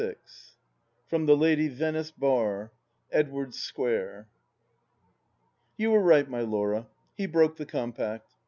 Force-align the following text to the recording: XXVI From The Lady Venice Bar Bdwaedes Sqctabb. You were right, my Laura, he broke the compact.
XXVI 0.01 0.15
From 1.05 1.25
The 1.27 1.37
Lady 1.37 1.67
Venice 1.67 2.09
Bar 2.09 2.71
Bdwaedes 3.13 3.53
Sqctabb. 3.53 4.25
You 5.77 5.91
were 5.91 6.01
right, 6.01 6.27
my 6.27 6.41
Laura, 6.41 6.87
he 7.15 7.27
broke 7.27 7.57
the 7.57 7.67
compact. 7.67 8.33